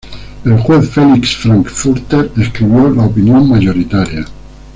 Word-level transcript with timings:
El 0.45 0.57
Juez 0.57 0.89
Felix 0.89 1.35
Frankfurter 1.35 2.31
escribió 2.35 2.89
la 2.89 3.03
opinión 3.03 3.47
mayoritaria. 3.47 4.25